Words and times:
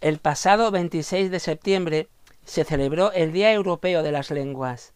El 0.00 0.18
pasado 0.18 0.70
26 0.70 1.30
de 1.30 1.40
septiembre 1.40 2.08
se 2.46 2.64
celebró 2.64 3.12
el 3.12 3.32
Día 3.32 3.52
Europeo 3.52 4.02
de 4.02 4.12
las 4.12 4.30
Lenguas. 4.30 4.94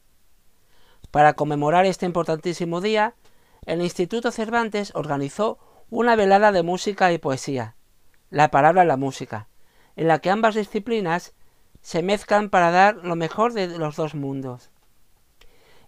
Para 1.10 1.34
conmemorar 1.34 1.84
este 1.84 2.06
importantísimo 2.06 2.80
día, 2.80 3.14
el 3.66 3.82
Instituto 3.82 4.30
Cervantes 4.30 4.92
organizó 4.94 5.58
una 5.90 6.16
velada 6.16 6.52
de 6.52 6.62
música 6.62 7.12
y 7.12 7.18
poesía, 7.18 7.76
la 8.30 8.50
palabra 8.50 8.86
la 8.86 8.96
música, 8.96 9.48
en 9.94 10.08
la 10.08 10.20
que 10.20 10.30
ambas 10.30 10.54
disciplinas 10.54 11.34
se 11.82 12.02
mezclan 12.02 12.48
para 12.48 12.70
dar 12.70 12.96
lo 12.96 13.14
mejor 13.14 13.52
de 13.52 13.78
los 13.78 13.96
dos 13.96 14.14
mundos. 14.14 14.70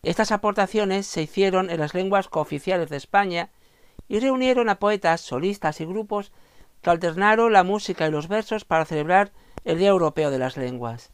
Estas 0.03 0.30
aportaciones 0.30 1.06
se 1.06 1.23
hicieron 1.23 1.70
en 1.70 1.80
las 1.80 1.95
lenguas 1.95 2.28
cooficiales 2.28 2.91
de 2.91 2.98
España 2.98 3.48
y 4.09 4.20
reunieron 4.20 4.69
a 4.69 4.78
poetas, 4.78 5.23
solistas 5.23 5.80
y 5.80 5.87
grupos 5.87 6.33
que 6.87 6.91
alternaron 6.91 7.53
la 7.53 7.65
música 7.65 8.07
y 8.07 8.13
los 8.13 8.29
versos 8.29 8.65
para 8.65 8.85
celebrar 8.85 9.33
el 9.65 9.79
Día 9.79 9.89
Europeo 9.89 10.31
de 10.31 10.39
las 10.39 10.57
Lenguas. 10.57 11.11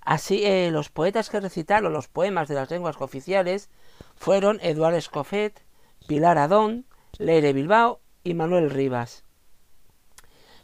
Así, 0.00 0.46
eh, 0.46 0.70
los 0.70 0.88
poetas 0.88 1.28
que 1.28 1.40
recitaron 1.40 1.92
los 1.92 2.08
poemas 2.08 2.48
de 2.48 2.54
las 2.54 2.70
lenguas 2.70 2.96
cooficiales 2.96 3.68
fueron 4.14 4.58
Eduardo 4.62 4.96
Escofet, 4.96 5.62
Pilar 6.06 6.38
Adón, 6.38 6.86
Leire 7.18 7.52
Bilbao 7.52 8.00
y 8.24 8.32
Manuel 8.32 8.70
Rivas. 8.70 9.24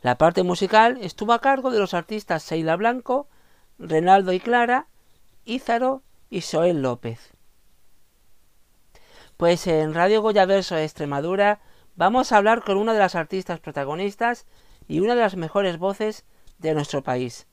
La 0.00 0.16
parte 0.16 0.42
musical 0.42 0.96
estuvo 1.02 1.34
a 1.34 1.42
cargo 1.42 1.70
de 1.70 1.78
los 1.78 1.92
artistas 1.92 2.42
Seila 2.42 2.76
Blanco, 2.76 3.28
Renaldo 3.78 4.32
y 4.32 4.40
Clara, 4.40 4.86
Ízaro 5.44 6.02
y 6.30 6.40
Soel 6.40 6.80
López. 6.80 7.32
Pues 9.36 9.66
en 9.66 9.92
Radio 9.92 10.22
Goyaverso 10.22 10.76
de 10.76 10.84
Extremadura 10.84 11.60
vamos 11.96 12.32
a 12.32 12.36
hablar 12.36 12.62
con 12.62 12.76
una 12.76 12.92
de 12.92 12.98
las 12.98 13.14
artistas 13.14 13.60
protagonistas 13.60 14.46
y 14.88 15.00
una 15.00 15.14
de 15.14 15.20
las 15.20 15.36
mejores 15.36 15.78
voces 15.78 16.24
de 16.58 16.74
nuestro 16.74 17.02
país. 17.02 17.46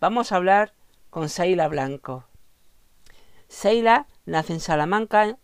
Vamos 0.00 0.32
a 0.32 0.36
hablar 0.36 0.74
con 1.10 1.28
Seila 1.28 1.68
Blanco. 1.68 2.24
Seila 3.48 4.06
nace 4.26 4.54
en 4.54 4.60
Salamanca, 4.60 5.38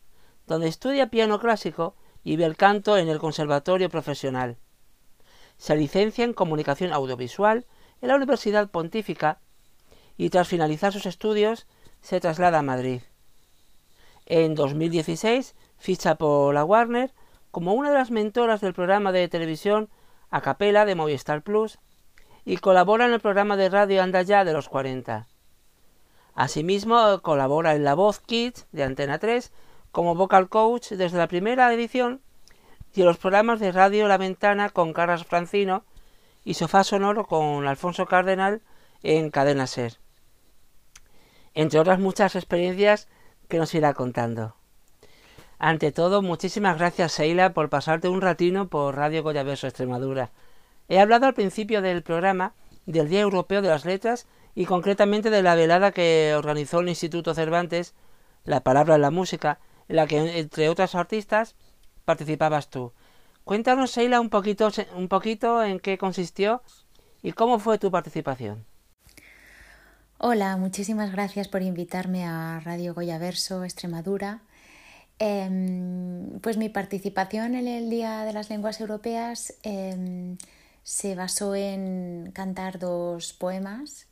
donde 0.46 0.68
estudia 0.68 1.10
piano 1.10 1.38
clásico 1.38 1.94
y 2.24 2.36
ve 2.36 2.44
el 2.44 2.56
canto 2.56 2.96
en 2.96 3.08
el 3.08 3.18
Conservatorio 3.18 3.88
Profesional. 3.88 4.58
Se 5.56 5.76
licencia 5.76 6.24
en 6.24 6.32
Comunicación 6.32 6.92
Audiovisual 6.92 7.66
en 8.00 8.08
la 8.08 8.16
Universidad 8.16 8.70
Pontífica 8.70 9.40
y 10.16 10.30
tras 10.30 10.48
finalizar 10.48 10.92
sus 10.92 11.06
estudios 11.06 11.66
se 12.00 12.20
traslada 12.20 12.58
a 12.58 12.62
Madrid. 12.62 13.02
En 14.26 14.54
2016 14.54 15.54
ficha 15.78 16.14
por 16.16 16.54
la 16.54 16.64
Warner 16.64 17.12
como 17.50 17.74
una 17.74 17.90
de 17.90 17.98
las 17.98 18.10
mentoras 18.10 18.60
del 18.60 18.74
programa 18.74 19.12
de 19.12 19.28
televisión 19.28 19.88
A 20.30 20.40
Capela 20.40 20.84
de 20.84 20.94
Movistar 20.94 21.42
Plus 21.42 21.78
y 22.44 22.58
colabora 22.58 23.06
en 23.06 23.12
el 23.12 23.20
programa 23.20 23.56
de 23.56 23.68
radio 23.68 24.02
Anda 24.02 24.22
Ya 24.22 24.44
de 24.44 24.52
los 24.52 24.68
40. 24.68 25.26
Asimismo, 26.34 27.20
colabora 27.22 27.74
en 27.74 27.84
La 27.84 27.94
Voz 27.94 28.20
Kids 28.20 28.66
de 28.72 28.84
Antena 28.84 29.18
3 29.18 29.52
como 29.92 30.14
vocal 30.14 30.48
coach 30.48 30.90
desde 30.90 31.18
la 31.18 31.28
primera 31.28 31.72
edición 31.72 32.20
y 32.94 33.00
en 33.00 33.06
los 33.06 33.18
programas 33.18 33.60
de 33.60 33.72
Radio 33.72 34.08
La 34.08 34.18
Ventana 34.18 34.70
con 34.70 34.92
Carlos 34.92 35.24
Francino 35.24 35.84
y 36.44 36.54
Sofá 36.54 36.84
Sonoro 36.84 37.26
con 37.26 37.66
Alfonso 37.66 38.06
Cardenal 38.06 38.62
en 39.02 39.30
Cadena 39.30 39.66
Ser. 39.66 39.98
Entre 41.54 41.80
otras 41.80 41.98
muchas 41.98 42.36
experiencias 42.36 43.08
que 43.48 43.58
nos 43.58 43.74
irá 43.74 43.94
contando. 43.94 44.59
Ante 45.62 45.92
todo, 45.92 46.22
muchísimas 46.22 46.78
gracias 46.78 47.12
Seila 47.12 47.52
por 47.52 47.68
pasarte 47.68 48.08
un 48.08 48.22
ratino 48.22 48.68
por 48.68 48.96
Radio 48.96 49.22
Goyaverso 49.22 49.66
Extremadura. 49.66 50.30
He 50.88 50.98
hablado 50.98 51.26
al 51.26 51.34
principio 51.34 51.82
del 51.82 52.02
programa 52.02 52.54
del 52.86 53.10
Día 53.10 53.20
Europeo 53.20 53.60
de 53.60 53.68
las 53.68 53.84
Letras 53.84 54.26
y 54.54 54.64
concretamente 54.64 55.28
de 55.28 55.42
la 55.42 55.54
velada 55.54 55.92
que 55.92 56.34
organizó 56.34 56.80
el 56.80 56.88
Instituto 56.88 57.34
Cervantes, 57.34 57.92
La 58.42 58.60
Palabra 58.60 58.94
en 58.94 59.02
la 59.02 59.10
Música, 59.10 59.58
en 59.90 59.96
la 59.96 60.06
que, 60.06 60.38
entre 60.38 60.70
otras 60.70 60.94
artistas, 60.94 61.56
participabas 62.06 62.70
tú. 62.70 62.94
Cuéntanos, 63.44 63.94
Sheila, 63.94 64.18
un 64.18 64.30
poquito, 64.30 64.70
un 64.96 65.08
poquito 65.08 65.62
en 65.62 65.78
qué 65.78 65.98
consistió 65.98 66.62
y 67.22 67.32
cómo 67.32 67.58
fue 67.58 67.76
tu 67.76 67.90
participación. 67.90 68.64
Hola, 70.16 70.56
muchísimas 70.56 71.12
gracias 71.12 71.48
por 71.48 71.60
invitarme 71.60 72.24
a 72.24 72.60
Radio 72.60 72.94
Goyaverso 72.94 73.62
Extremadura. 73.62 74.40
Em, 75.22 76.40
pues 76.40 76.56
mi 76.56 76.70
participación 76.70 77.54
en 77.54 77.68
el 77.68 77.90
Día 77.90 78.24
de 78.24 78.32
las 78.32 78.48
Lenguas 78.48 78.80
Europeas 78.80 79.52
em, 79.62 80.38
se 80.82 81.14
basó 81.14 81.54
en 81.54 82.30
cantar 82.32 82.78
dos 82.78 83.34
poemas 83.34 84.06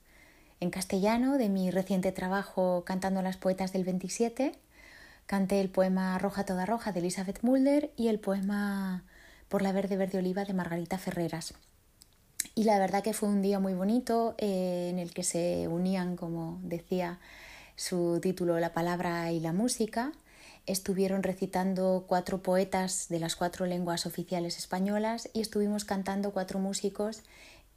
en 0.61 0.69
castellano 0.69 1.39
de 1.39 1.49
mi 1.49 1.71
reciente 1.71 2.13
trabajo 2.13 2.85
Cantando 2.85 3.23
las 3.23 3.39
Poetas 3.39 3.73
del 3.73 3.85
27 3.85 4.53
Canté 5.25 5.63
el 5.63 5.71
poema 5.71 6.19
Roja 6.19 6.45
toda 6.45 6.67
roja 6.67 6.93
de 6.93 7.01
Elizabeth 7.01 7.43
Mulder 7.43 7.91
y 7.97 8.09
el 8.09 8.21
poema 8.21 9.05
Por 9.49 9.63
la 9.63 9.73
verde 9.73 9.97
verde 9.97 10.19
oliva 10.19 10.45
de 10.45 10.53
Margarita 10.53 10.99
Ferreras. 10.99 11.55
Y 12.55 12.65
la 12.65 12.79
verdad 12.79 13.03
que 13.03 13.15
fue 13.15 13.31
un 13.31 13.41
día 13.41 13.61
muy 13.61 13.73
bonito 13.73 14.35
eh, 14.37 14.89
en 14.91 14.99
el 14.99 15.15
que 15.15 15.23
se 15.23 15.69
unían, 15.69 16.17
como 16.17 16.59
decía 16.63 17.19
su 17.77 18.19
título, 18.21 18.59
la 18.61 18.75
palabra 18.75 19.33
y 19.33 19.41
la 19.41 19.55
música. 19.55 20.13
Estuvieron 20.69 21.23
recitando 21.23 22.05
cuatro 22.07 22.43
poetas 22.43 23.09
de 23.09 23.19
las 23.19 23.37
cuatro 23.37 23.65
lenguas 23.65 24.05
oficiales 24.05 24.59
españolas 24.59 25.31
y 25.33 25.41
estuvimos 25.41 25.87
cantando 25.87 26.33
cuatro 26.33 26.59
músicos 26.59 27.23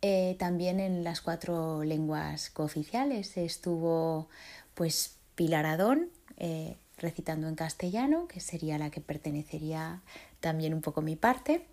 eh, 0.02 0.35
también 0.40 0.81
en 0.81 1.06
las 1.06 1.22
cuatro 1.22 1.85
lenguas 1.85 2.50
cooficiales. 2.50 3.38
Estuvo 3.38 4.28
pues 4.74 5.16
Pilar 5.35 5.66
Adón, 5.68 6.09
eh, 6.35 6.75
recitando 6.97 7.47
en 7.47 7.56
castellano, 7.56 8.28
que 8.28 8.41
sería 8.41 8.78
la 8.78 8.90
que 8.90 9.00
pertenecería 9.00 10.01
también 10.41 10.74
un 10.74 10.81
poco 10.81 11.01
mi 11.01 11.16
parte. 11.16 11.66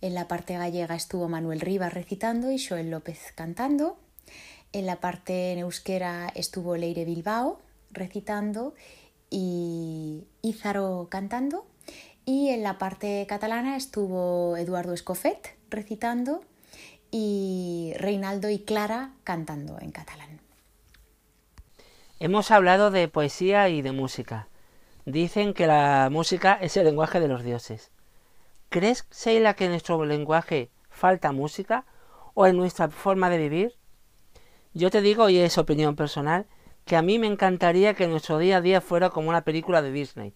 En 0.00 0.14
la 0.14 0.26
parte 0.26 0.56
gallega 0.56 0.94
estuvo 0.94 1.28
Manuel 1.28 1.60
Rivas 1.60 1.92
recitando 1.92 2.50
y 2.50 2.58
Joel 2.58 2.90
López 2.90 3.18
cantando. 3.34 3.98
En 4.72 4.86
la 4.86 5.00
parte 5.00 5.52
en 5.52 5.58
euskera 5.58 6.32
estuvo 6.34 6.78
Leire 6.78 7.04
Bilbao 7.04 7.60
recitando 7.90 8.72
y 9.32 10.26
Ízaro 10.42 11.08
cantando. 11.10 11.66
Y 12.24 12.50
en 12.50 12.62
la 12.62 12.78
parte 12.78 13.26
catalana 13.28 13.76
estuvo 13.76 14.56
Eduardo 14.56 14.92
Escofet 14.92 15.56
recitando 15.70 16.44
y 17.10 17.94
Reinaldo 17.96 18.50
y 18.50 18.60
Clara 18.60 19.12
cantando 19.24 19.78
en 19.80 19.90
catalán. 19.90 20.40
Hemos 22.20 22.52
hablado 22.52 22.92
de 22.92 23.08
poesía 23.08 23.68
y 23.68 23.82
de 23.82 23.90
música. 23.90 24.48
Dicen 25.06 25.54
que 25.54 25.66
la 25.66 26.08
música 26.12 26.56
es 26.60 26.76
el 26.76 26.84
lenguaje 26.84 27.18
de 27.18 27.26
los 27.26 27.42
dioses. 27.42 27.90
¿Crees, 28.68 29.06
Sheila, 29.10 29.54
que 29.54 29.64
en 29.64 29.72
nuestro 29.72 30.04
lenguaje 30.04 30.70
falta 30.88 31.32
música 31.32 31.84
o 32.34 32.46
en 32.46 32.56
nuestra 32.56 32.88
forma 32.88 33.28
de 33.28 33.38
vivir? 33.38 33.74
Yo 34.72 34.90
te 34.90 35.00
digo, 35.00 35.28
y 35.28 35.38
es 35.38 35.58
opinión 35.58 35.96
personal, 35.96 36.46
que 36.84 36.96
a 36.96 37.02
mí 37.02 37.18
me 37.18 37.26
encantaría 37.26 37.94
que 37.94 38.06
nuestro 38.06 38.38
día 38.38 38.58
a 38.58 38.60
día 38.60 38.80
fuera 38.80 39.10
como 39.10 39.28
una 39.28 39.44
película 39.44 39.82
de 39.82 39.92
Disney, 39.92 40.34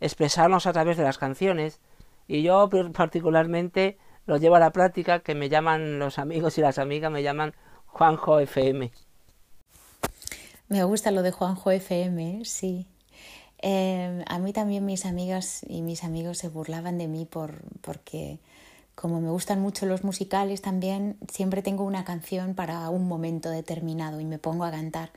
expresarnos 0.00 0.66
a 0.66 0.72
través 0.72 0.96
de 0.96 1.04
las 1.04 1.18
canciones, 1.18 1.80
y 2.28 2.42
yo 2.42 2.68
particularmente 2.92 3.98
lo 4.26 4.36
llevo 4.36 4.56
a 4.56 4.60
la 4.60 4.70
práctica, 4.70 5.20
que 5.20 5.34
me 5.34 5.48
llaman 5.48 5.98
los 5.98 6.18
amigos 6.18 6.56
y 6.58 6.60
las 6.60 6.78
amigas, 6.78 7.10
me 7.10 7.22
llaman 7.22 7.54
Juanjo 7.86 8.38
FM. 8.38 8.92
Me 10.68 10.84
gusta 10.84 11.10
lo 11.10 11.22
de 11.22 11.32
Juanjo 11.32 11.72
FM, 11.72 12.44
sí. 12.44 12.86
Em, 13.58 14.22
a 14.26 14.38
mí 14.38 14.52
también 14.52 14.86
mis 14.86 15.04
amigas 15.04 15.66
y 15.68 15.82
mis 15.82 16.04
amigos 16.04 16.38
se 16.38 16.48
burlaban 16.48 16.96
de 16.96 17.08
mí 17.08 17.26
por, 17.26 17.62
porque 17.82 18.38
como 18.94 19.20
me 19.20 19.30
gustan 19.30 19.60
mucho 19.60 19.86
los 19.86 20.04
musicales 20.04 20.62
también, 20.62 21.18
siempre 21.30 21.62
tengo 21.62 21.84
una 21.84 22.04
canción 22.04 22.54
para 22.54 22.88
un 22.90 23.08
momento 23.08 23.50
determinado 23.50 24.20
y 24.20 24.24
me 24.24 24.38
pongo 24.38 24.64
a 24.64 24.70
cantar 24.70 25.10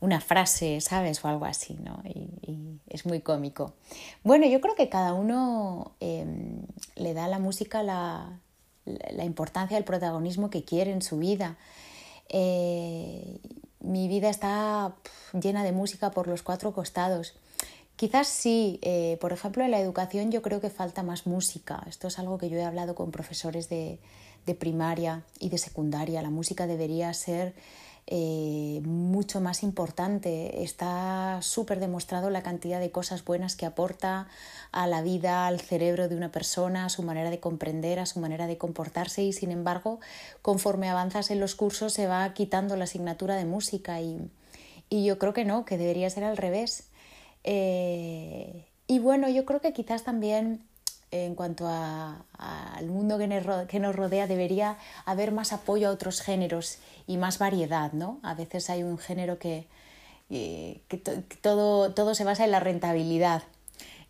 una 0.00 0.20
frase, 0.20 0.80
¿sabes? 0.80 1.24
O 1.24 1.28
algo 1.28 1.44
así, 1.44 1.78
¿no? 1.82 2.02
Y, 2.04 2.28
es 2.88 3.04
muy 3.04 3.20
cómico. 3.20 3.74
Bueno, 4.24 4.46
yo 4.46 4.62
creo 4.62 4.74
que 4.74 4.88
cada 4.88 5.12
uno 5.12 5.92
em, 6.00 6.62
le 6.96 7.12
da 7.12 7.26
a 7.26 7.28
la 7.28 7.38
música 7.38 7.82
la, 7.82 8.40
la, 8.86 9.24
importancia, 9.24 9.76
el 9.76 9.84
protagonismo 9.84 10.48
que 10.48 10.64
quiere 10.64 10.90
en 10.90 11.02
su 11.02 11.18
vida. 11.18 11.58
Eh, 12.30 13.40
mi 13.80 14.08
vida 14.08 14.30
está 14.30 14.94
llena 15.32 15.64
de 15.64 15.72
música 15.72 16.10
por 16.10 16.28
los 16.28 16.42
cuatro 16.42 16.72
costados. 16.72 17.34
Quizás 17.96 18.28
sí, 18.28 18.78
eh, 18.82 19.18
por 19.20 19.32
ejemplo, 19.32 19.64
en 19.64 19.70
la 19.70 19.80
educación 19.80 20.30
yo 20.30 20.40
creo 20.40 20.60
que 20.60 20.70
falta 20.70 21.02
más 21.02 21.26
música. 21.26 21.82
Esto 21.88 22.08
es 22.08 22.18
algo 22.18 22.38
que 22.38 22.48
yo 22.48 22.56
he 22.56 22.64
hablado 22.64 22.94
con 22.94 23.10
profesores 23.10 23.68
de, 23.68 23.98
primaria 24.58 25.24
y 25.40 25.50
de 25.50 25.58
secundaria. 25.58 26.22
La 26.22 26.30
música 26.30 26.66
debería 26.66 27.12
ser 27.12 27.54
eh, 28.10 28.80
mucho 28.84 29.42
más 29.42 29.62
importante. 29.62 30.62
Está 30.62 31.40
súper 31.42 31.78
demostrado 31.78 32.30
la 32.30 32.42
cantidad 32.42 32.80
de 32.80 32.90
cosas 32.90 33.22
buenas 33.22 33.54
que 33.54 33.66
aporta 33.66 34.28
a 34.72 34.86
la 34.86 35.02
vida, 35.02 35.46
al 35.46 35.60
cerebro 35.60 36.08
de 36.08 36.16
una 36.16 36.32
persona, 36.32 36.86
a 36.86 36.88
su 36.88 37.02
manera 37.02 37.28
de 37.28 37.38
comprender, 37.38 37.98
a 37.98 38.06
su 38.06 38.18
manera 38.18 38.46
de 38.46 38.56
comportarse 38.56 39.22
y 39.24 39.34
sin 39.34 39.50
embargo, 39.50 40.00
conforme 40.40 40.88
avanzas 40.88 41.30
en 41.30 41.38
los 41.38 41.54
cursos 41.54 41.92
se 41.92 42.06
va 42.06 42.32
quitando 42.32 42.76
la 42.76 42.84
asignatura 42.84 43.36
de 43.36 43.44
música 43.44 44.00
y, 44.00 44.30
yo 44.90 45.18
creo 45.18 45.34
que 45.34 45.44
no, 45.44 45.66
que 45.66 45.76
debería 45.76 46.08
ser 46.08 46.24
al 46.24 46.38
revés. 46.38 46.88
Eh, 47.44 48.68
y 48.86 49.00
bueno, 49.00 49.28
yo 49.28 49.44
creo 49.44 49.60
que 49.60 49.74
quizás 49.74 50.02
también 50.02 50.67
en 51.10 51.34
cuanto 51.34 51.66
al 51.68 52.86
mundo 52.86 53.18
que 53.18 53.78
nos 53.80 53.96
rodea, 53.96 54.26
debería 54.26 54.76
haber 55.04 55.32
más 55.32 55.52
apoyo 55.52 55.88
a 55.88 55.92
otros 55.92 56.20
géneros 56.20 56.78
y 57.06 57.16
más 57.16 57.38
variedad, 57.38 57.92
¿no? 57.92 58.20
A 58.22 58.34
veces 58.34 58.68
hay 58.70 58.82
un 58.82 58.98
género 58.98 59.38
que, 59.38 59.66
eh, 60.30 60.80
todo, 61.40 61.92
todo 61.94 62.14
se 62.14 62.24
basa 62.24 62.44
en 62.44 62.50
la 62.50 62.60
rentabilidad, 62.60 63.42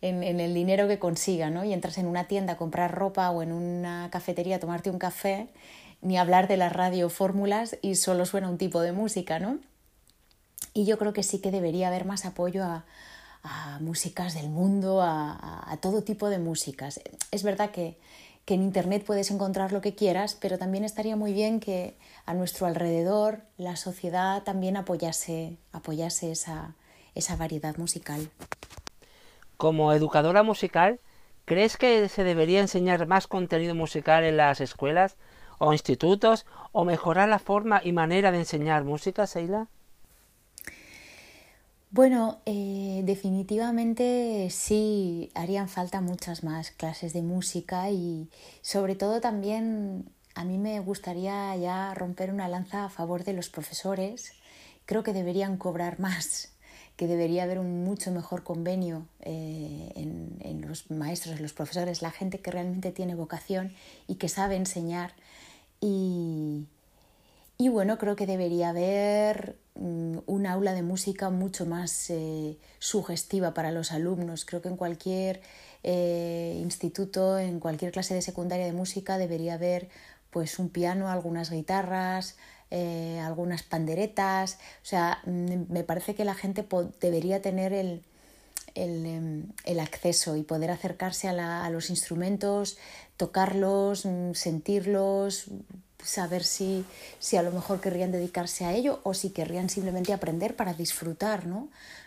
en, 0.01 0.39
el 0.39 0.53
dinero 0.53 0.87
que 0.87 0.99
consiga, 0.99 1.49
¿no? 1.49 1.63
Y 1.63 1.73
entras 1.73 1.97
en 1.97 2.07
una 2.07 2.25
tienda 2.25 2.53
a 2.53 2.57
comprar 2.57 2.93
ropa 2.93 3.29
o 3.31 3.41
en 3.41 3.51
una 3.51 4.09
cafetería 4.11 4.57
a 4.57 4.59
tomarte 4.59 4.89
un 4.89 4.99
café, 4.99 5.47
ni 6.01 6.17
hablar 6.17 6.47
de 6.47 6.57
las 6.57 6.71
radiofórmulas 6.71 7.77
y 7.81 7.95
solo 7.95 8.25
suena 8.25 8.49
un 8.49 8.57
tipo 8.57 8.81
de 8.81 8.91
música, 8.91 9.39
¿no? 9.39 9.59
Y 10.73 10.85
yo 10.85 10.97
creo 10.97 11.13
que 11.13 11.23
sí 11.23 11.39
que 11.39 11.51
debería 11.51 11.87
haber 11.87 12.05
más 12.05 12.25
apoyo 12.25 12.63
a, 12.63 12.85
a 13.43 13.79
músicas 13.79 14.33
del 14.33 14.49
mundo, 14.49 15.01
a, 15.01 15.77
todo 15.81 16.03
tipo 16.03 16.29
de 16.29 16.39
músicas. 16.39 16.99
Es 17.31 17.43
verdad 17.43 17.71
que, 17.71 17.97
en 18.47 18.63
Internet 18.63 19.03
puedes 19.05 19.29
encontrar 19.29 19.71
lo 19.71 19.79
que 19.79 19.93
quieras, 19.93 20.35
pero 20.41 20.57
también 20.57 20.83
estaría 20.83 21.15
muy 21.15 21.33
bien 21.33 21.59
que 21.59 21.95
a 22.25 22.33
nuestro 22.33 22.65
alrededor 22.65 23.41
la 23.57 23.75
sociedad 23.75 24.41
también 24.41 24.75
apoyase, 24.75 25.59
apoyase 25.71 26.31
esa, 26.31 26.73
esa 27.13 27.35
variedad 27.35 27.77
musical. 27.77 28.31
Como 29.55 29.93
educadora 29.93 30.41
musical, 30.41 30.99
¿crees 31.45 31.77
que 31.77 32.09
se 32.09 32.23
debería 32.23 32.59
enseñar 32.59 33.05
más 33.05 33.27
contenido 33.27 33.75
musical 33.75 34.23
en 34.23 34.37
las 34.37 34.61
escuelas 34.61 35.15
o 35.59 35.71
institutos 35.71 36.47
o 36.71 36.85
mejorar 36.85 37.29
la 37.29 37.37
forma 37.37 37.81
y 37.83 37.91
manera 37.91 38.31
de 38.31 38.39
enseñar 38.39 38.83
música, 38.83 39.27
Seila? 39.27 39.67
Bueno, 41.91 42.39
eh, 42.45 43.01
definitivamente 43.03 44.47
sí 44.51 45.31
harían 45.33 45.67
falta 45.67 46.01
muchas 46.01 46.43
más 46.43 46.69
clases 46.69 47.13
de 47.13 47.23
música 47.23 47.89
y 47.89 48.29
sobre 48.61 48.93
todo 48.93 49.21
también 49.21 50.05
a 50.35 50.45
mí 50.45 50.59
me 50.59 50.79
gustaría 50.81 51.55
ya 51.55 51.95
romper 51.95 52.31
una 52.31 52.47
lanza 52.47 52.85
a 52.85 52.89
favor 52.89 53.23
de 53.23 53.33
los 53.33 53.49
profesores. 53.49 54.33
Creo 54.85 55.01
que 55.01 55.13
deberían 55.13 55.57
cobrar 55.57 55.99
más, 55.99 56.53
que 56.95 57.07
debería 57.07 57.43
haber 57.43 57.57
un 57.57 57.83
mucho 57.83 58.11
mejor 58.11 58.43
convenio 58.43 59.07
eh, 59.21 59.91
en, 59.95 60.37
en 60.41 60.67
los 60.67 60.91
maestros, 60.91 61.37
en 61.37 61.41
los 61.41 61.53
profesores, 61.53 62.03
la 62.03 62.11
gente 62.11 62.39
que 62.39 62.51
realmente 62.51 62.91
tiene 62.91 63.15
vocación 63.15 63.73
y 64.07 64.15
que 64.15 64.29
sabe 64.29 64.57
enseñar. 64.57 65.13
Y, 65.81 66.67
y 67.61 67.67
bueno, 67.67 67.97
creo 67.97 68.15
que 68.15 68.25
debería 68.25 68.69
haber 68.69 69.57
mm, 69.75 70.19
un 70.27 70.47
aula 70.47 70.73
de 70.73 70.81
música 70.81 71.29
mucho 71.29 71.65
más 71.65 72.09
eh, 72.09 72.57
sugestiva 72.79 73.53
para 73.53 73.71
los 73.71 73.91
alumnos. 73.91 74.45
Creo 74.45 74.61
que 74.61 74.69
en 74.69 74.77
cualquier 74.77 75.41
eh, 75.83 76.57
instituto, 76.61 77.37
en 77.37 77.59
cualquier 77.59 77.91
clase 77.91 78.13
de 78.13 78.21
secundaria 78.21 78.65
de 78.65 78.71
música 78.71 79.17
debería 79.17 79.55
haber 79.55 79.89
pues 80.29 80.57
un 80.57 80.69
piano, 80.69 81.09
algunas 81.09 81.51
guitarras, 81.51 82.37
eh, 82.71 83.19
algunas 83.19 83.61
panderetas. 83.63 84.55
O 84.81 84.85
sea, 84.85 85.19
mm, 85.25 85.63
me 85.69 85.83
parece 85.83 86.15
que 86.15 86.23
la 86.23 86.35
gente 86.35 86.65
debería 87.01 87.41
tener 87.41 87.73
el, 87.73 88.03
em, 88.75 89.47
el, 89.65 89.79
acceso 89.79 90.35
y 90.35 90.43
poder 90.43 90.71
acercarse 90.71 91.27
a, 91.27 91.65
a 91.65 91.69
los 91.69 91.89
instrumentos, 91.89 92.77
tocarlos, 93.17 94.05
mm, 94.05 94.33
sentirlos, 94.33 95.51
saber 96.03 96.43
si, 96.43 96.85
si 97.19 97.37
a 97.37 97.43
lo 97.43 97.51
mejor 97.51 97.81
querrían 97.81 98.11
dedicarse 98.11 98.65
a 98.65 98.73
ello 98.73 99.01
o 99.03 99.13
si 99.13 99.31
querrían 99.31 99.69
simplemente 99.69 100.13
aprender 100.13 100.55
para 100.55 100.73
disfrutar, 100.73 101.45
¿no? 101.45 101.57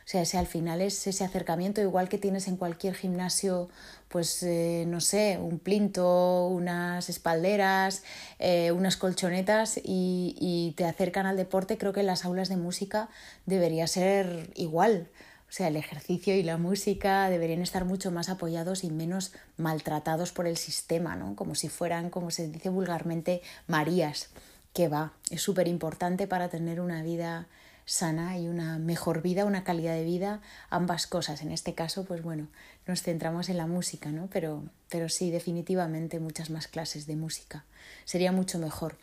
O 0.05 0.09
sea, 0.12 0.23
ese 0.23 0.38
al 0.38 0.47
final 0.47 0.81
es 0.81 1.06
ese 1.06 1.25
acercamiento 1.25 1.81
igual 1.81 2.09
que 2.09 2.19
tienes 2.19 2.49
en 2.49 2.56
cualquier 2.56 2.94
gimnasio, 2.94 3.69
pues 4.08 4.43
eh, 4.43 4.85
no 4.88 5.00
sé, 5.00 5.38
un 5.38 5.58
plinto, 5.58 6.49
unas 6.49 7.08
espalderas, 7.08 8.03
eh, 8.38 8.73
unas 8.73 8.97
colchonetas 8.97 9.76
y, 9.76 10.37
y 10.41 10.73
te 10.76 10.85
acercan 10.87 11.26
al 11.26 11.37
deporte, 11.37 11.79
creo 11.79 11.93
que 11.93 12.00
en 12.00 12.06
las 12.06 12.25
aulas 12.25 12.49
de 12.49 12.56
música 12.56 13.08
debería 13.47 13.87
ser 13.87 14.50
igual. 14.55 15.08
O 15.53 15.55
sea, 15.55 15.69
el 15.69 15.77
ejercicio 15.77 16.35
y 16.35 16.43
la 16.43 16.57
música 16.57 17.29
deberían 17.29 17.61
estar 17.61 17.85
mucho 17.85 18.11
más 18.11 18.31
apoyados 18.31 18.85
y 18.85 18.91
menos 18.91 19.35
maltratados 19.59 20.33
por 20.33 20.47
el 20.47 20.57
sistema, 20.57 21.15
¿no? 21.15 21.37
Como 21.37 21.55
si 21.55 21.69
fueran, 21.69 22.09
como 22.09 22.31
se 22.31 22.49
dice 22.49 22.71
vulgarmente, 22.71 23.43
Marías. 23.67 24.31
Que 24.73 24.89
va, 24.89 25.13
es 25.29 25.43
súper 25.43 25.69
importante 25.69 26.27
para 26.27 26.49
tener 26.49 26.81
una 26.81 27.03
vida 27.03 27.49
sana 27.85 28.39
y 28.39 28.49
una 28.49 28.79
mejor 28.79 29.21
vida, 29.21 29.45
una 29.45 29.63
calidad 29.63 29.93
de 29.93 30.05
vida, 30.05 30.41
ambas 30.71 31.07
cosas. 31.07 31.43
En 31.43 31.53
este 31.53 31.75
caso, 31.75 32.07
pues 32.07 32.23
bueno, 32.23 32.49
nos 32.87 33.03
centramos 33.03 33.51
en 33.51 33.59
la 33.59 33.67
música, 33.67 34.11
¿no? 34.11 34.31
Pero, 34.33 34.65
pero 34.89 35.11
sí, 35.11 35.31
definitivamente 35.31 36.19
muchas 36.19 36.49
más 36.49 36.67
clases 36.67 37.07
de 37.07 37.17
música. 37.17 37.67
Sería 38.07 38.33
mucho 38.33 38.59
mejor 38.59 38.97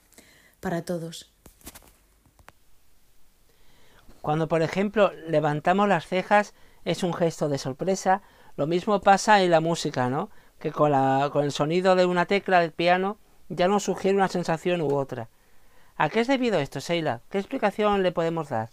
para 0.62 0.81
todos. 0.81 1.30
Cuando, 4.21 4.48
por 4.48 4.62
ejemplo, 4.62 5.12
levantamos 5.27 5.88
las 5.88 6.06
cejas 6.06 6.54
es 6.86 7.04
un 7.04 7.13
gesto 7.13 7.50
de 7.50 7.57
sorpresa. 7.57 8.21
Lo 8.56 8.68
mismo 8.68 9.01
pasa 9.01 9.42
en 9.42 9.51
la 9.51 9.62
música, 9.62 10.10
¿no? 10.10 10.30
Que 10.60 10.71
con, 10.71 10.92
la, 10.92 11.30
con 11.31 11.45
el 11.45 11.51
sonido 11.51 11.95
de 11.95 12.06
una 12.06 12.25
tecla 12.25 12.60
del 12.60 12.71
piano 12.71 13.18
ya 13.48 13.68
nos 13.68 13.83
sugiere 13.83 14.18
una 14.18 14.27
sensación 14.27 14.81
u 14.81 14.95
otra. 14.95 15.30
¿A 15.95 16.10
qué 16.10 16.21
es 16.21 16.27
debido 16.27 16.60
esto, 16.60 16.81
Seila? 16.81 17.21
¿Qué 17.30 17.39
explicación 17.39 18.04
le 18.04 18.12
podemos 18.12 18.50
dar? 18.50 18.69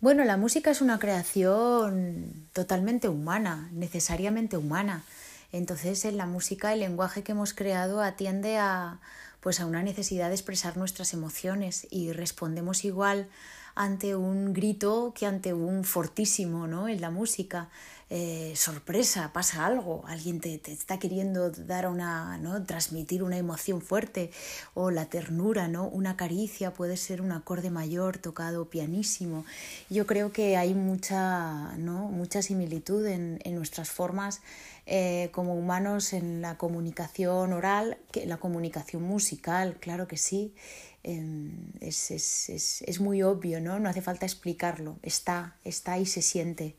Bueno, 0.00 0.24
la 0.24 0.36
música 0.36 0.70
es 0.70 0.80
una 0.80 0.98
creación 0.98 2.48
totalmente 2.52 3.08
humana, 3.08 3.68
necesariamente 3.72 4.56
humana. 4.56 5.04
Entonces, 5.52 6.04
en 6.04 6.16
la 6.16 6.26
música 6.26 6.72
el 6.72 6.80
lenguaje 6.80 7.22
que 7.22 7.32
hemos 7.32 7.54
creado 7.54 8.02
atiende 8.02 8.58
a 8.58 8.98
pues 9.42 9.60
a 9.60 9.66
una 9.66 9.82
necesidad 9.82 10.28
de 10.28 10.34
expresar 10.34 10.76
nuestras 10.76 11.12
emociones 11.12 11.88
y 11.90 12.12
respondemos 12.12 12.84
igual 12.84 13.28
ante 13.74 14.14
un 14.16 14.52
grito 14.52 15.12
que 15.14 15.26
ante 15.26 15.52
un 15.52 15.84
fortísimo 15.84 16.66
¿no? 16.66 16.88
en 16.88 17.00
la 17.00 17.10
música. 17.10 17.68
Eh, 18.14 18.52
sorpresa, 18.56 19.32
pasa 19.32 19.64
algo, 19.64 20.04
alguien 20.06 20.38
te, 20.38 20.60
está 20.70 20.98
queriendo 20.98 21.50
dar 21.50 21.88
una, 21.88 22.36
¿no? 22.36 22.62
transmitir 22.62 23.22
una 23.22 23.38
emoción 23.38 23.80
fuerte 23.80 24.30
o 24.74 24.90
la 24.90 25.06
ternura, 25.06 25.66
¿no? 25.66 25.88
una 25.88 26.14
caricia 26.14 26.74
puede 26.74 26.98
ser 26.98 27.22
un 27.22 27.32
acorde 27.32 27.70
mayor 27.70 28.18
tocado 28.18 28.68
pianísimo. 28.68 29.46
Yo 29.88 30.06
creo 30.06 30.30
que 30.30 30.58
hay 30.58 30.74
mucha, 30.74 31.74
¿no? 31.78 32.10
mucha 32.10 32.42
similitud 32.42 33.06
en, 33.06 33.40
en 33.44 33.54
nuestras 33.54 33.88
formas 33.88 34.42
eh, 34.84 35.30
como 35.32 35.54
humanos 35.54 36.12
en 36.12 36.42
la 36.42 36.58
comunicación 36.58 37.54
oral, 37.54 37.96
que 38.10 38.26
la 38.26 38.36
comunicación 38.36 39.04
musical, 39.04 39.78
claro 39.80 40.06
que 40.06 40.18
sí. 40.18 40.54
Em, 41.02 41.72
es, 41.80 42.10
es, 42.10 42.50
es, 42.50 42.82
es, 42.82 43.00
muy 43.00 43.22
obvio, 43.22 43.58
¿no? 43.60 43.80
No 43.80 43.88
hace 43.88 44.02
falta 44.02 44.26
explicarlo. 44.26 44.98
Está, 45.02 45.56
está 45.64 45.98
y 45.98 46.04
se 46.04 46.20
siente. 46.20 46.76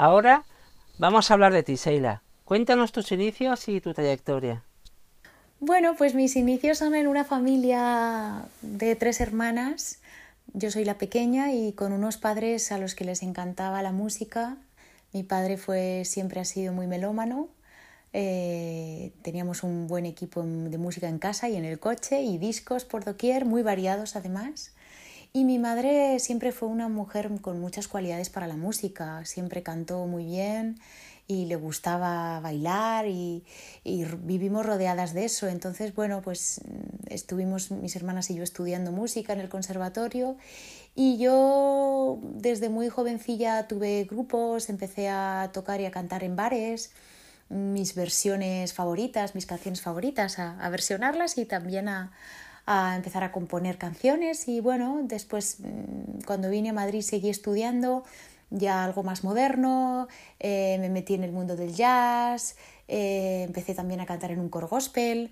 Ahora 0.00 0.44
vamos 0.98 1.28
a 1.28 1.34
hablar 1.34 1.52
de 1.52 1.64
ti, 1.64 1.76
Seila. 1.76 2.22
Cuéntanos 2.44 2.92
tus 2.92 3.10
inicios 3.10 3.66
y 3.66 3.80
tu 3.80 3.94
trayectoria. 3.94 4.62
Bueno, 5.58 5.96
pues 5.98 6.14
mis 6.14 6.36
inicios 6.36 6.78
son 6.78 6.94
en 6.94 7.08
una 7.08 7.24
familia 7.24 8.44
de 8.62 8.94
tres 8.94 9.20
hermanas. 9.20 9.98
Yo 10.54 10.70
soy 10.70 10.84
la 10.84 10.98
pequeña 10.98 11.52
y 11.52 11.72
con 11.72 11.92
unos 11.92 12.16
padres 12.16 12.70
a 12.70 12.78
los 12.78 12.94
que 12.94 13.04
les 13.04 13.24
encantaba 13.24 13.82
la 13.82 13.90
música. 13.90 14.56
Mi 15.12 15.24
padre 15.24 15.56
fue, 15.56 16.04
siempre 16.04 16.38
ha 16.38 16.44
sido 16.44 16.72
muy 16.72 16.86
melómano 16.86 17.48
eh, 18.12 19.12
teníamos 19.22 19.62
un 19.62 19.86
buen 19.86 20.06
equipo 20.06 20.42
de 20.42 20.78
música 20.78 21.08
en 21.08 21.18
casa 21.18 21.48
y 21.48 21.56
en 21.56 21.64
el 21.64 21.78
coche 21.78 22.22
y 22.22 22.38
discos 22.38 22.84
por 22.84 23.04
doquier, 23.04 23.44
muy 23.44 23.62
variados 23.62 24.16
además. 24.16 24.72
Y 25.32 25.44
mi 25.44 25.58
madre 25.58 26.18
siempre 26.18 26.52
fue 26.52 26.68
una 26.68 26.88
mujer 26.88 27.30
con 27.40 27.60
muchas 27.60 27.88
cualidades 27.88 28.30
para 28.30 28.46
la 28.46 28.56
música, 28.56 29.24
siempre 29.24 29.62
cantó 29.62 30.06
muy 30.06 30.24
bien 30.24 30.78
y 31.26 31.44
le 31.44 31.56
gustaba 31.56 32.40
bailar 32.40 33.06
y, 33.06 33.44
y, 33.84 34.04
vivimos 34.04 34.64
rodeadas 34.64 35.12
de 35.12 35.26
eso. 35.26 35.46
Entonces, 35.46 35.94
bueno, 35.94 36.22
pues 36.22 36.62
estuvimos 37.06 37.70
mis 37.70 37.94
hermanas 37.96 38.30
y 38.30 38.36
yo 38.36 38.42
estudiando 38.42 38.92
música 38.92 39.34
en 39.34 39.40
el 39.40 39.50
conservatorio 39.50 40.36
y 40.94 41.18
yo 41.18 42.18
desde 42.22 42.70
muy 42.70 42.88
jovencilla 42.88 43.68
tuve 43.68 44.04
grupos, 44.04 44.70
empecé 44.70 45.08
a 45.08 45.50
tocar 45.52 45.80
y 45.82 45.84
a 45.84 45.90
cantar 45.90 46.24
en 46.24 46.34
bares 46.34 46.92
mis 47.48 47.94
versiones 47.94 48.74
favoritas, 48.74 49.34
mis 49.34 49.46
canciones 49.46 49.80
favoritas, 49.80 50.38
a, 50.38 50.68
versionarlas 50.70 51.38
y 51.38 51.44
también 51.44 51.88
a, 51.88 52.12
a 52.70 52.96
empezar 52.96 53.24
a 53.24 53.32
componer 53.32 53.78
canciones 53.78 54.46
y 54.46 54.60
bueno, 54.60 55.00
después 55.02 55.56
mm, 55.60 56.20
cuando 56.26 56.50
vine 56.50 56.68
a 56.68 56.72
Madrid 56.74 57.00
seguí 57.00 57.30
estudiando 57.30 58.04
ya 58.50 58.84
algo 58.84 59.02
más 59.02 59.24
moderno, 59.24 60.06
eh, 60.38 60.76
me 60.78 60.90
metí 60.90 61.14
en 61.14 61.24
el 61.24 61.32
mundo 61.32 61.56
del 61.56 61.74
jazz, 61.74 62.56
eh, 62.86 63.44
empecé 63.46 63.74
también 63.74 64.00
a 64.00 64.06
cantar 64.06 64.32
en 64.32 64.40
un 64.40 64.50
coro 64.50 64.68
gospel 64.68 65.30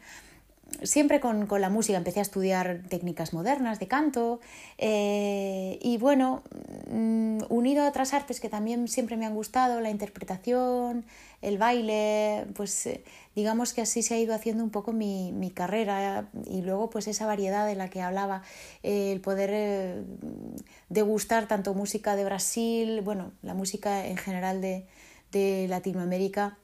siempre 0.83 1.21
con, 1.21 1.47
la 1.61 1.71
música. 1.71 1.99
Empecé 1.99 2.21
a 2.21 2.23
estudiar 2.23 2.81
técnicas 2.89 3.33
modernas 3.33 3.79
de 3.79 3.89
canto 3.89 4.41
eh, 4.79 5.79
y 5.83 5.99
bueno, 5.99 6.43
mm, 6.91 7.39
unido 7.49 7.85
a 7.85 7.89
otras 7.89 8.13
artes 8.15 8.41
que 8.41 8.49
también 8.49 8.89
siempre 8.89 9.17
me 9.17 9.27
han 9.27 9.35
gustado, 9.35 9.81
la 9.81 9.91
interpretación, 9.91 11.05
el 11.43 11.59
baile, 11.59 12.47
pues 12.55 12.87
eh, 12.87 13.05
digamos 13.35 13.73
que 13.73 13.83
así 13.83 14.03
se 14.03 14.15
ha 14.15 14.19
ido 14.19 14.35
haciendo 14.35 14.65
un 14.65 14.71
poco 14.71 14.93
mi, 14.93 15.33
carrera 15.55 16.29
y 16.45 16.63
luego 16.63 16.91
pues 16.91 17.09
esa 17.09 17.25
variedad 17.27 17.67
de 17.67 17.77
la 17.77 17.89
que 17.89 18.03
hablaba, 18.03 18.43
eh, 18.83 19.13
el 19.13 19.21
poder 19.21 20.05
degustar 20.89 21.49
tanto 21.49 21.73
música 21.73 22.17
de 22.17 22.25
Brasil, 22.25 23.01
bueno, 23.03 23.33
la 23.43 23.55
música 23.55 24.07
en 24.07 24.17
general 24.17 24.61
de, 24.61 24.87
de 25.33 25.67
Latinoamérica 25.69 26.59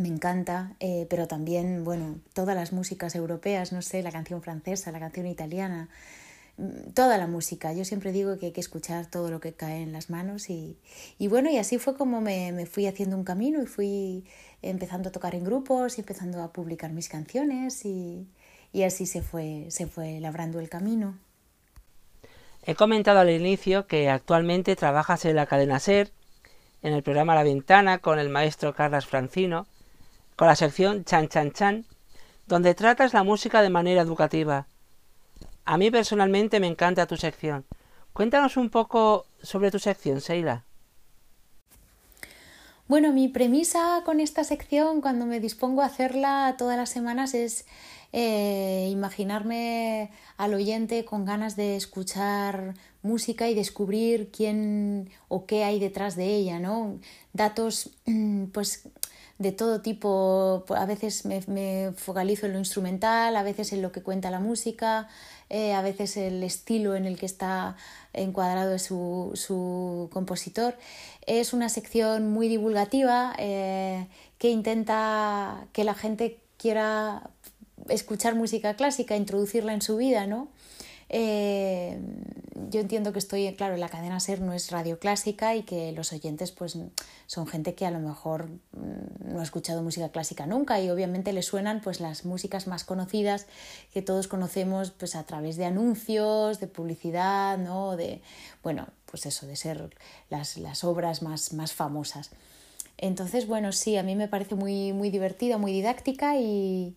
me 0.00 0.08
encanta, 0.08 0.74
eh, 0.80 1.06
pero 1.08 1.28
también, 1.28 1.84
bueno, 1.84 2.20
todas 2.34 2.56
las 2.56 2.72
músicas 2.72 3.14
europeas, 3.14 3.72
no 3.72 3.82
sé, 3.82 4.02
la 4.02 4.12
canción 4.12 4.42
francesa, 4.42 4.92
la 4.92 5.00
canción 5.00 5.26
italiana, 5.26 5.88
mm, 6.58 6.92
toda 6.94 7.18
la 7.18 7.26
música. 7.26 7.72
Yo 7.72 7.84
siempre 7.84 8.12
digo 8.12 8.38
que 8.38 8.46
hay 8.46 8.52
que 8.52 8.60
escuchar 8.60 9.06
todo 9.06 9.30
lo 9.30 9.40
que 9.40 9.52
cae 9.52 9.82
en 9.82 9.92
las 9.92 10.10
manos 10.10 10.50
y, 10.50 10.78
y 11.18 11.28
bueno, 11.28 11.50
y 11.50 11.58
así 11.58 11.78
fue 11.78 11.96
como 11.96 12.20
me, 12.20 12.52
me, 12.52 12.66
fui 12.66 12.86
haciendo 12.86 13.16
un 13.16 13.24
camino 13.24 13.62
y 13.62 13.66
fui 13.66 14.24
empezando 14.62 15.10
a 15.10 15.12
tocar 15.12 15.34
en 15.34 15.44
grupos 15.44 15.98
y 15.98 16.00
empezando 16.02 16.42
a 16.42 16.52
publicar 16.52 16.92
mis 16.92 17.08
canciones 17.08 17.84
y, 17.84 18.26
y 18.72 18.82
así 18.84 19.06
se 19.06 19.22
fue, 19.22 19.66
se 19.70 19.86
fue 19.86 20.20
labrando 20.20 20.60
el 20.60 20.68
camino. 20.68 21.18
He 22.64 22.74
comentado 22.74 23.20
al 23.20 23.30
inicio 23.30 23.86
que 23.86 24.10
actualmente 24.10 24.76
trabajas 24.76 25.24
en 25.24 25.36
la 25.36 25.46
cadena 25.46 25.80
SER, 25.80 26.10
en 26.82 26.92
el 26.92 27.02
programa 27.02 27.34
La 27.34 27.42
Ventana 27.42 27.98
con 27.98 28.18
el 28.18 28.28
maestro 28.28 28.74
Carlos 28.74 29.06
Francino, 29.06 29.66
con 30.40 30.48
la 30.48 30.56
sección 30.56 31.04
Chan 31.04 31.28
Chan 31.28 31.52
Chan, 31.52 31.84
donde 32.46 32.74
tratas 32.74 33.12
la 33.12 33.24
música 33.24 33.60
de 33.60 33.68
manera 33.68 34.00
educativa. 34.00 34.66
A 35.66 35.76
mí 35.76 35.90
personalmente 35.90 36.60
me 36.60 36.66
encanta 36.66 37.06
tu 37.06 37.18
sección. 37.18 37.66
Cuéntanos 38.14 38.56
un 38.56 38.70
poco 38.70 39.26
sobre 39.42 39.70
tu 39.70 39.78
sección, 39.78 40.22
Seila. 40.22 40.64
Bueno, 42.88 43.12
mi 43.12 43.28
premisa 43.28 44.00
con 44.06 44.18
esta 44.18 44.42
sección, 44.42 45.02
cuando 45.02 45.26
me 45.26 45.40
dispongo 45.40 45.82
a 45.82 45.86
hacerla 45.86 46.54
todas 46.56 46.78
las 46.78 46.88
semanas, 46.88 47.34
es 47.34 47.66
eh, 48.14 48.88
imaginarme 48.90 50.10
al 50.38 50.54
oyente 50.54 51.04
con 51.04 51.26
ganas 51.26 51.54
de 51.54 51.76
escuchar 51.76 52.72
música 53.02 53.46
y 53.50 53.54
descubrir 53.54 54.30
quién 54.30 55.10
o 55.28 55.44
qué 55.44 55.64
hay 55.64 55.78
detrás 55.78 56.16
de 56.16 56.34
ella, 56.34 56.58
¿no? 56.58 56.98
Datos, 57.34 57.90
pues 58.54 58.88
de 59.40 59.52
todo 59.52 59.80
tipo, 59.80 60.64
a 60.68 60.84
veces 60.84 61.24
me, 61.24 61.92
focalizo 61.96 62.44
en 62.44 62.52
lo 62.52 62.58
instrumental, 62.58 63.34
a 63.34 63.42
veces 63.42 63.72
en 63.72 63.80
lo 63.80 63.90
que 63.90 64.02
cuenta 64.02 64.30
la 64.30 64.38
música, 64.38 65.08
eh, 65.48 65.72
a 65.72 65.80
veces 65.80 66.18
el 66.18 66.42
estilo 66.42 66.94
en 66.94 67.06
el 67.06 67.18
que 67.18 67.24
está 67.24 67.74
encuadrado 68.12 68.78
su, 68.78 69.30
su 69.34 70.10
compositor. 70.12 70.76
Es 71.26 71.54
una 71.54 71.70
sección 71.70 72.30
muy 72.30 72.48
divulgativa 72.48 73.32
eh, 73.38 74.08
que 74.36 74.50
intenta 74.50 75.66
que 75.72 75.84
la 75.84 75.94
gente 75.94 76.38
quiera 76.58 77.30
escuchar 77.88 78.34
música 78.34 78.74
clásica, 78.74 79.16
introducirla 79.16 79.72
en 79.72 79.80
su 79.80 79.96
vida, 79.96 80.26
¿no? 80.26 80.48
Eh, 81.12 81.98
yo 82.70 82.80
entiendo 82.80 83.12
que 83.12 83.18
estoy, 83.18 83.52
claro, 83.54 83.76
la 83.76 83.88
cadena 83.88 84.20
SER 84.20 84.40
no 84.40 84.52
es 84.52 84.70
radio 84.70 85.00
clásica 85.00 85.56
y 85.56 85.64
que 85.64 85.90
los 85.90 86.12
oyentes 86.12 86.52
pues 86.52 86.78
son 87.26 87.46
gente 87.48 87.74
que 87.74 87.84
a 87.84 87.90
lo 87.90 87.98
mejor 87.98 88.46
mm, 88.46 89.32
no 89.32 89.40
ha 89.40 89.42
escuchado 89.42 89.82
música 89.82 90.10
clásica 90.10 90.46
nunca 90.46 90.80
y 90.80 90.88
obviamente 90.88 91.32
le 91.32 91.42
suenan 91.42 91.80
pues 91.80 91.98
las 91.98 92.24
músicas 92.24 92.68
más 92.68 92.84
conocidas 92.84 93.46
que 93.92 94.02
todos 94.02 94.28
conocemos 94.28 94.92
pues 94.92 95.16
a 95.16 95.24
través 95.24 95.56
de 95.56 95.64
anuncios, 95.64 96.60
de 96.60 96.68
publicidad, 96.68 97.58
¿no? 97.58 97.96
De, 97.96 98.22
bueno, 98.62 98.86
pues 99.06 99.26
eso, 99.26 99.48
de 99.48 99.56
ser 99.56 99.90
las, 100.28 100.58
las 100.58 100.84
obras 100.84 101.22
más, 101.22 101.52
más 101.52 101.72
famosas. 101.72 102.30
Entonces, 102.98 103.48
bueno, 103.48 103.72
sí, 103.72 103.96
a 103.96 104.04
mí 104.04 104.14
me 104.14 104.28
parece 104.28 104.54
muy, 104.54 104.92
muy 104.92 105.10
divertida, 105.10 105.58
muy 105.58 105.72
didáctica 105.72 106.36
y, 106.36 106.94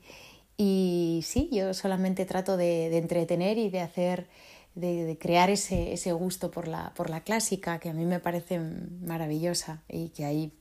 y 0.58 1.22
sí, 1.24 1.50
yo 1.52 1.74
solamente 1.74 2.26
trato 2.26 2.58
de, 2.58 2.96
entretener 2.98 3.58
y 3.58 3.70
de 3.70 3.82
hacer, 3.82 4.28
de, 4.76 5.18
crear 5.20 5.50
ese, 5.50 5.94
ese, 5.94 6.12
gusto 6.12 6.52
por 6.52 6.68
la, 6.68 6.94
por 6.96 7.10
la 7.10 7.22
clásica, 7.22 7.80
que 7.80 7.90
a 7.90 7.94
mí 7.94 8.06
me 8.06 8.20
parece 8.20 8.60
maravillosa 8.60 9.82
y 9.88 10.10
que 10.10 10.26
hay 10.26 10.54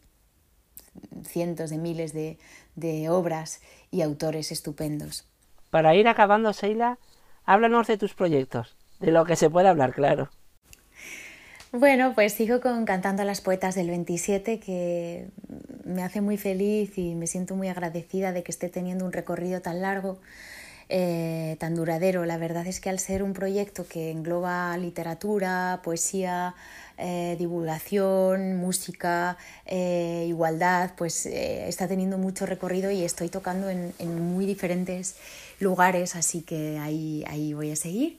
cientos 1.25 1.71
de 1.71 1.79
miles 1.79 2.13
de, 2.13 2.39
de 2.75 3.09
obras 3.09 3.61
y 3.91 4.03
autores 4.03 4.53
estupendos. 4.53 5.27
Para 5.71 5.95
ir 5.95 6.09
acabando, 6.09 6.53
Sheila, 6.53 6.99
háblanos 7.45 7.87
de 7.87 7.99
tus 7.99 8.15
proyectos, 8.15 8.77
de 9.01 9.11
lo 9.11 9.25
que 9.25 9.37
se 9.37 9.51
puede 9.51 9.69
hablar, 9.69 9.95
claro. 9.95 10.31
Bueno, 11.73 12.13
pues 12.15 12.35
sigo 12.35 12.61
con 12.61 12.85
Cantando 12.85 13.23
a 13.23 13.25
las 13.25 13.41
Poetas 13.41 13.75
del 13.75 13.89
27, 13.89 14.61
que 14.61 15.29
me 15.93 16.03
hace 16.03 16.21
muy 16.21 16.37
feliz 16.37 16.97
y 16.99 17.15
me 17.15 17.27
siento 17.27 17.55
muy 17.55 17.69
agradecida 17.69 18.33
de 18.33 18.43
que 18.43 18.53
esté 18.53 18.69
teniendo 18.69 19.05
un 19.05 19.13
recorrido 19.13 19.61
tan 19.61 19.83
largo, 19.83 20.19
eh, 20.89 21.57
tan 21.59 21.75
duradero. 21.75 22.25
La 22.25 22.39
verdad 22.39 22.67
es 22.67 22.81
que 22.81 22.91
al 22.91 22.99
ser 22.99 23.23
un 23.23 23.33
proyecto 23.33 23.87
que 23.87 24.11
engloba 24.11 24.77
literatura, 24.77 25.81
poesía, 25.83 26.55
eh, 26.99 27.37
divulgación, 27.39 28.57
música, 28.57 29.37
eh, 29.67 30.27
igualdad, 30.29 30.93
pues 30.97 31.27
está 31.27 31.89
teniendo 31.89 32.19
mucho 32.19 32.47
recorrido 32.47 32.91
y 32.91 33.05
estoy 33.05 33.29
tocando 33.29 33.71
en, 33.71 33.93
en 33.99 34.21
muy 34.21 34.47
diferentes 34.47 35.17
lugares, 35.61 36.17
así 36.17 36.43
que 36.43 36.79
ahí, 36.79 37.25
ahí 37.27 37.55
voy 37.55 37.71
a 37.71 37.77
seguir. 37.77 38.19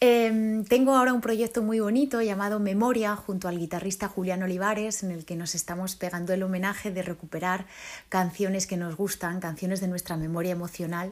Em, 0.00 0.64
tengo 0.64 0.94
ahora 0.94 1.12
un 1.12 1.20
proyecto 1.20 1.60
muy 1.60 1.80
bonito 1.80 2.22
llamado 2.22 2.60
Memoria 2.60 3.16
junto 3.16 3.48
al 3.48 3.58
guitarrista 3.58 4.06
Julián 4.06 4.44
Olivares 4.44 5.02
en 5.02 5.10
el 5.10 5.24
que 5.24 5.34
nos 5.34 5.56
estamos 5.56 5.96
pegando 5.96 6.32
el 6.32 6.44
homenaje 6.44 6.92
de 6.92 7.02
recuperar 7.02 7.66
canciones 8.08 8.68
que 8.68 8.76
nos 8.76 8.96
gustan, 8.96 9.40
canciones 9.40 9.80
de 9.80 9.88
nuestra 9.88 10.16
memoria 10.16 10.52
emocional 10.52 11.10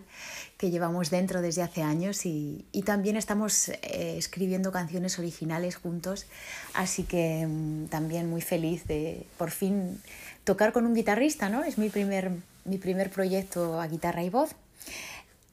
que 0.57 0.71
llevamos 0.71 1.11
dentro 1.11 1.43
desde 1.43 1.63
hace 1.63 1.83
años 1.83 2.27
y, 2.27 2.65
también 2.85 3.17
estamos 3.17 3.71
eh, 3.71 4.15
escribiendo 4.17 4.71
canciones 4.71 5.19
originales 5.19 5.75
juntos, 5.75 6.27
así 6.73 7.03
que 7.03 7.41
em, 7.41 7.89
también 7.89 8.31
muy 8.31 8.41
feliz 8.41 8.87
de 8.87 9.27
por 9.37 9.51
fin 9.51 10.01
tocar 10.45 10.73
con 10.73 10.87
un 10.87 10.95
guitarrista, 10.95 11.49
¿no? 11.49 11.65
Es 11.65 11.77
mi 11.77 11.89
primer, 11.89 12.31
mi 12.65 12.79
primer 12.79 13.11
proyecto 13.11 13.81
a 13.81 13.89
guitarra 13.89 14.23
y 14.23 14.31
voz. 14.31 14.55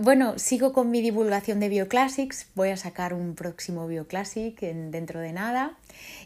Bueno, 0.03 0.38
sigo 0.38 0.74
con 0.74 0.91
mi 0.91 1.00
divulgación 1.00 1.62
de 1.62 1.69
Bioclassics. 1.69 2.48
Voy 2.55 2.72
a 2.72 2.75
sacar 2.75 3.13
un 3.13 3.36
próximo 3.36 3.88
Bioclassic 3.88 4.60
dentro 4.60 5.22
de 5.22 5.31
nada. 5.31 5.77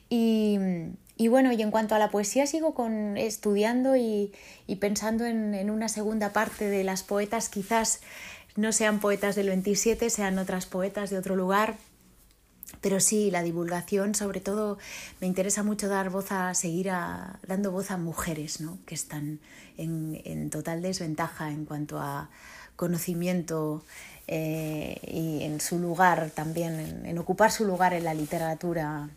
Y, 0.09 0.57
bueno, 1.29 1.51
y 1.51 1.61
en 1.61 1.69
cuanto 1.69 1.93
a 1.93 1.99
la 1.99 2.09
poesía, 2.09 2.47
sigo 2.47 2.73
con, 2.73 3.17
estudiando 3.17 3.95
y, 3.95 4.33
pensando 4.79 5.27
en, 5.27 5.69
una 5.69 5.89
segunda 5.89 6.33
parte 6.33 6.67
de 6.67 6.83
las 6.83 7.03
poetas. 7.03 7.49
Quizás 7.49 8.01
no 8.55 8.71
sean 8.71 8.99
poetas 8.99 9.35
del 9.35 9.49
27, 9.49 10.09
sean 10.09 10.39
otras 10.39 10.65
poetas 10.65 11.11
de 11.11 11.19
otro 11.19 11.35
lugar. 11.35 11.77
Pero 12.81 12.99
sí, 12.99 13.29
la 13.29 13.43
divulgación, 13.43 14.15
sobre 14.15 14.41
todo, 14.41 14.79
me 15.21 15.27
interesa 15.27 15.61
mucho 15.61 15.87
dar 15.87 16.09
voz 16.09 16.31
a 16.31 16.55
seguir 16.55 16.87
dando 17.47 17.71
voz 17.71 17.91
a 17.91 17.97
mujeres 17.97 18.59
¿no? 18.59 18.79
que 18.87 18.95
están 18.95 19.39
en 19.77 20.49
total 20.49 20.81
desventaja 20.81 21.51
en 21.51 21.65
cuanto 21.65 21.99
a 21.99 22.31
conocimiento 22.77 23.83
eh, 24.27 24.99
y 25.03 25.43
en 25.43 25.59
su 25.59 25.79
lugar 25.79 26.29
también, 26.33 27.05
en, 27.05 27.17
ocupar 27.17 27.51
su 27.51 27.65
lugar 27.65 27.93
en 27.93 28.05
la 28.05 28.13
literatura. 28.13 29.09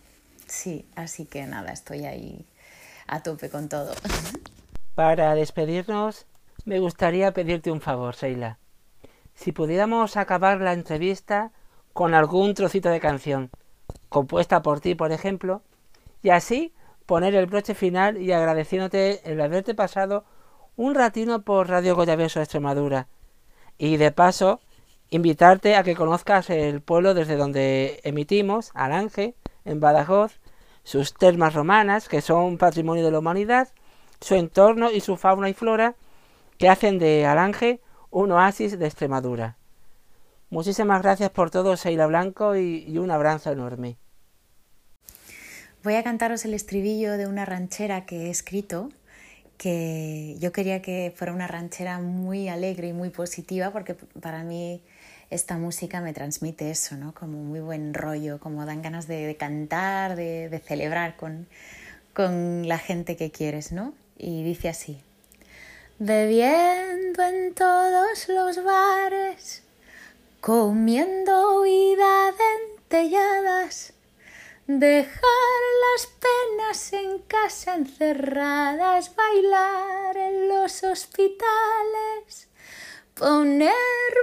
Sí, 0.47 0.85
así 0.97 1.27
que 1.27 1.47
nada, 1.47 1.71
estoy 1.71 2.07
ahí 2.07 2.45
a 3.07 3.23
tope 3.23 3.51
con 3.51 3.69
todo. 3.69 3.93
Para 4.97 5.35
despedirnos, 5.37 6.27
me 6.65 6.81
gustaría 6.81 7.33
pedirte 7.33 7.71
un 7.71 7.81
favor, 7.81 8.17
Seila. 8.17 8.59
Si 9.35 9.53
pudiéramos 9.53 10.17
acabar 10.17 10.61
la 10.61 10.73
entrevista 10.73 11.53
con 11.93 12.15
algún 12.15 12.55
trocito 12.55 12.89
de 12.89 13.01
canción, 13.01 13.51
compuesta 14.09 14.63
por 14.63 14.81
ti, 14.81 14.95
por 14.95 15.13
ejemplo, 15.13 15.63
y 16.23 16.31
así 16.31 16.75
poner 17.07 17.35
el 17.35 17.47
broche 17.47 17.75
final 17.75 18.19
y 18.19 18.33
agradeciéndote 18.33 19.31
el 19.31 19.41
haberte 19.41 19.75
pasado 19.75 20.25
un 20.77 20.95
ratino 20.95 21.43
por 21.43 21.69
Radio 21.69 21.97
Goyaveso 21.97 22.41
Extremadura 22.41 23.09
y 23.81 23.97
de 23.97 24.13
paso, 24.13 24.61
invitarte 25.09 25.75
a 25.75 25.83
que 25.83 25.97
conozcas 25.97 26.51
el 26.51 26.83
pueblo 26.83 27.15
desde 27.15 27.37
donde 27.37 27.99
emitimos, 28.05 28.73
Alange, 28.75 29.35
en 29.65 29.81
Badajoz, 29.81 30.39
sus 30.85 31.15
termas 31.15 31.55
romanas, 31.55 32.07
que 32.07 32.21
son 32.21 32.59
patrimonio 32.59 33.03
de 33.03 33.11
la 33.11 33.21
humanidad, 33.21 33.69
su 34.21 34.35
entorno 34.35 34.91
y 34.91 35.01
su 35.01 35.17
fauna 35.17 35.49
y 35.49 35.55
flora, 35.55 35.95
que 36.59 36.69
hacen 36.69 36.99
de 36.99 37.25
Alange 37.25 37.81
un 38.11 38.33
oasis 38.33 38.79
de 38.79 38.85
Extremadura. 38.85 39.57
Muchísimas 40.51 41.01
gracias 41.01 41.31
por 41.31 41.51
todo, 41.51 41.79
Seila 41.79 42.07
Blanco, 42.07 42.57
y, 42.57 42.99
un 42.99 43.11
abrazo 43.11 43.51
enorme. 43.51 43.97
Voy 45.83 45.95
a 45.95 46.03
cantaros 46.03 46.45
el 46.45 46.53
estribillo 46.53 47.17
de 47.17 47.27
una 47.27 47.47
ranchera 47.47 48.05
que 48.05 48.27
he 48.27 48.31
escrito, 48.31 48.91
que 49.61 50.37
yo 50.39 50.53
quería 50.53 50.81
que 50.81 51.13
fuera 51.15 51.35
una 51.35 51.47
ranchera 51.47 51.99
muy 51.99 52.49
alegre 52.49 52.89
y 52.89 52.93
muy 52.95 53.11
positiva, 53.11 53.71
porque 53.73 53.95
para 53.95 54.43
mí 54.43 54.81
esta 55.29 55.59
música 55.59 56.01
me 56.01 56.15
transmite 56.15 56.71
eso, 56.71 56.97
¿no? 56.97 57.13
Como 57.13 57.45
muy 57.45 57.61
buen 57.61 57.93
rollo, 57.93 58.41
como 58.41 58.65
dan 58.65 58.81
ganas 58.81 59.07
de, 59.07 59.37
cantar, 59.39 60.17
de, 60.17 60.49
de 60.49 60.59
celebrar 60.61 61.19
con, 61.19 61.47
con 62.15 62.69
la 62.69 62.79
gente 62.79 63.17
que 63.17 63.31
quieres, 63.31 63.71
¿no? 63.71 63.93
Y 64.17 64.43
dice 64.45 64.71
así, 64.71 65.03
bebiendo 65.99 67.23
en 67.23 67.53
todos 67.53 68.31
los 68.31 68.65
bares, 68.65 69.63
comiendo 70.41 71.61
vida 71.61 72.33
dentelladas, 72.89 73.93
dejar 74.79 75.61
las 75.83 76.07
penas 76.07 76.93
en 76.93 77.19
casa 77.23 77.75
encerradas, 77.75 79.17
bailar 79.17 80.17
en 80.17 80.49
los 80.49 80.85
hospitales, 80.85 82.49
poner 83.15 83.73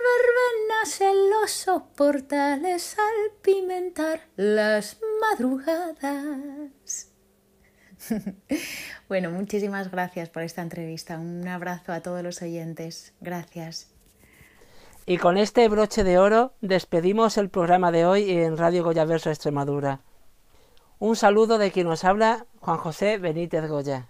verbenas 0.07 1.01
en 1.01 1.29
los 1.29 1.51
soportales, 1.51 2.95
pimentar 3.41 4.21
las 4.37 4.97
madrugadas. 5.19 7.11
bueno, 9.09 9.31
muchísimas 9.31 9.91
gracias 9.91 10.29
por 10.29 10.43
esta 10.43 10.61
entrevista. 10.61 11.17
Un 11.17 11.47
abrazo 11.47 11.91
a 11.91 12.01
todos 12.01 12.23
los 12.23 12.41
oyentes. 12.41 13.13
Gracias. 13.19 13.91
Y 15.05 15.17
con 15.17 15.37
este 15.37 15.67
broche 15.67 16.03
de 16.03 16.17
oro 16.17 16.53
despedimos 16.61 17.37
el 17.37 17.49
programa 17.49 17.91
de 17.91 18.05
hoy 18.05 18.29
en 18.31 18.57
Radio 18.57 18.83
Goya 18.83 19.05
Verso 19.05 19.29
Extremadura. 19.29 20.01
Un 20.99 21.15
saludo 21.15 21.59
de 21.59 21.71
quien 21.71 21.85
nos 21.85 22.03
habla, 22.03 22.47
Juan 22.59 22.77
José 22.77 23.19
Benítez 23.19 23.69
Goya. 23.69 24.09